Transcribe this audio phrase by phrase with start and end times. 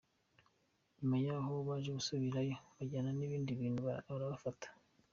[0.97, 3.81] Nyuma yaho baje gusubirayo bajyanye ibindi bintu
[4.13, 4.67] arabafata.